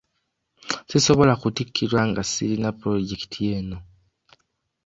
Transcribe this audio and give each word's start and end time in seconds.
Si 0.89 0.97
sobola 1.05 1.33
kuttikirwa 1.41 2.01
nga 2.09 2.21
sirina 2.31 2.69
pulojekiti 2.79 3.41
eno. 3.57 3.77